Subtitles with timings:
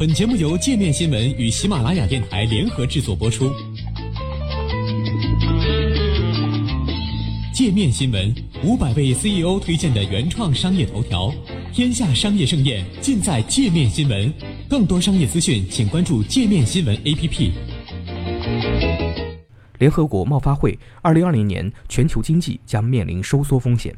[0.00, 3.52] 本节目由界面新闻与喜马拉雅电台联合制作播出。
[7.52, 8.34] 界面新闻
[8.64, 11.30] 五百位 CEO 推荐的原创商业头条，
[11.70, 14.32] 天下商业盛宴尽在界面新闻。
[14.70, 17.50] 更多商业资讯，请关注界面新闻 APP。
[19.80, 23.94] 联合国贸发会，二零二零年全球经济将面临收缩风险。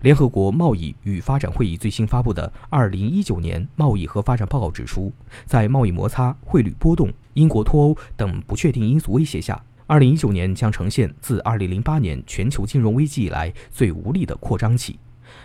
[0.00, 5.12] 联合国贸易与发展会议最新发布的《二零一九年贸易和发展报告》指出，
[5.46, 14.98] 在贸易摩擦、汇率波动、英国脱欧等不确定因素威胁下，二零一九年将呈现自二零零八年全球金融危机以来最无力的扩张期。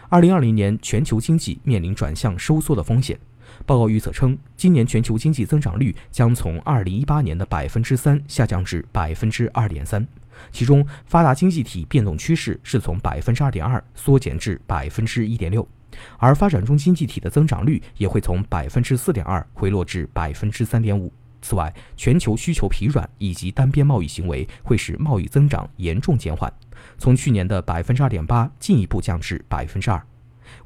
[0.10, 3.20] 二零二零年全球经济面临转向收缩的风险。
[3.66, 10.06] 报告预测称，今年全球经济增长率将从二零一八年的百分之三下降至百分之二点三。
[10.52, 15.68] 其中，发达经济体变动趋势是从百分之二点二缩减至百分之一点六，
[16.18, 21.12] 而发展中经济体的增长率也会从百分之四点二回落至百分之三点五。
[21.42, 26.52] 此外，全球需求疲软以及单边贸易行为会使贸易增长严重减缓，
[26.98, 30.02] 从去年的百分之二点八进一步降至百分之二。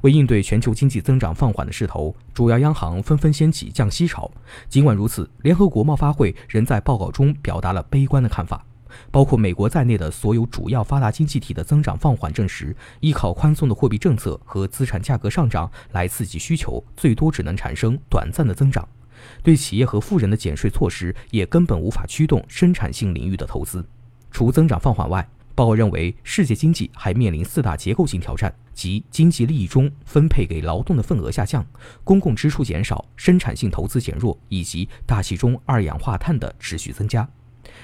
[0.02, 4.30] 为应对全球经济增长放缓的势头，主要央行纷纷掀起降息潮。
[4.68, 8.64] 尽管如此，联合国贸发会仍在报告中表达了悲观的看法。
[9.10, 18.86] 包括美国在内的所有主要发达经济体的增长放缓，证实依靠宽松的货币政策和资产价格上涨来刺激需求，最多只能产生短暂的增长。
[19.42, 23.84] 对企业和富人的减税措施也根本无法驱动生产性领域的投资。
[24.30, 31.64] 除增长放缓外，报告认为世界经济还面临四大结构性挑战，即经济利益中分配给劳动的份额下降、
[32.02, 37.28] 公共支出减少、生产性投资减弱以及大气中二氧化碳的持续增加。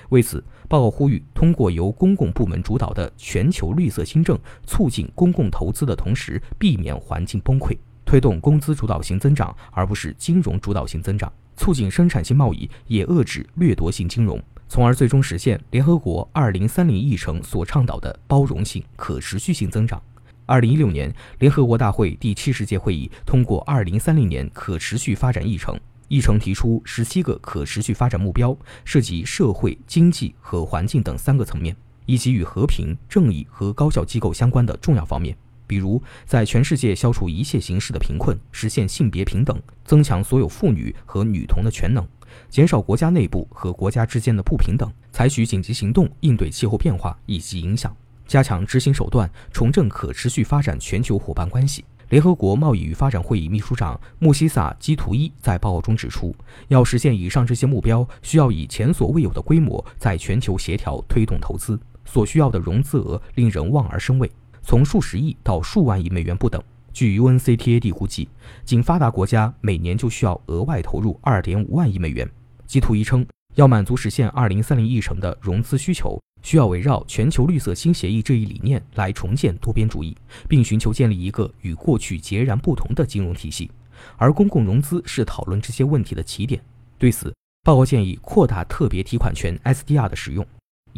[0.08, 7.76] 为此，报告呼吁通过由公共部门主导的全球绿色新政，促进公共投资的同时，避免环境崩溃，
[8.08, 20.02] 推动工资主导型增长，而不是金融主导型增长，促进生产性贸易，也遏制掠夺性金融，从而最终实现联合国二零三零议程所倡导的包容性、可持续性增长。
[20.46, 25.78] 二零一六年，联合国大会第七十届会议通过二零三零年可持续发展议程。
[26.08, 31.76] 议程提出十七个可持续发展目标，涉及社会、经济和环境等三个层面，
[32.06, 35.36] 以及与和平、正义和高效机构相关的重要方面，
[35.68, 42.04] 比如在全世界消除一切形式的贫困，实现性别平等，增强所有妇女和女童的全能，
[42.48, 47.94] 减少国家内部和国家之间的不平等，采取紧急行动应对气候变化以及影响，
[48.26, 51.84] 加强执行手段，重振可持续发展全球伙伴关系。
[52.08, 56.34] 联合国贸易与发展会议秘书长穆西萨基图伊在报告中指出，
[56.68, 64.30] 要实现以上这些目标，需要以前所未有的规模在全球协调推动投资，所需要的融资额令人望而生畏，
[64.68, 66.62] 从数十亿到数万亿美元不等。
[66.92, 68.28] 据 UNCTAD 估计，
[68.66, 72.30] 仅发达国家每年就需要额外投入2.5万亿美元。
[72.66, 76.20] 基图伊称，要满足实现2030议程的融资需求。
[76.42, 80.14] 需要围绕全球绿色新协议这一理念来重建多边主义，
[80.46, 83.70] 并寻求建立一个与过去截然不同的金融体系，
[84.18, 86.62] 而公共融资是讨论这些问题的起点。
[86.98, 90.46] 对此，报告建议扩大特别提款权 SDR 的使用，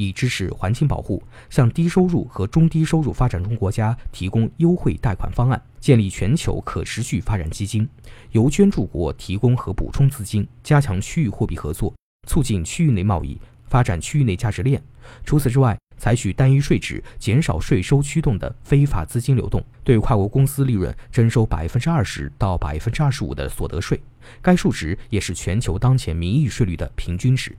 [0.00, 7.88] 以支持环境保护，向低收入和中低收入发展中国家提供优惠贷款方案，建立全球可持续发展基金，
[8.32, 11.94] 由捐助国提供和补充资金，加强区域货币合作，
[12.26, 13.38] 促进区域内贸易。
[13.70, 14.82] 发展区域内价值链。
[15.24, 24.02] 除此之外，采取单一税制、减少税收驱动的非法资金流动，对跨国公司利润征收百分之二十到百分之二十五的所得税。
[24.42, 27.56] 该数值也是全球当前名义税率的平均值。